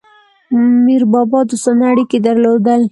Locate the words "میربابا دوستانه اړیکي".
0.85-2.17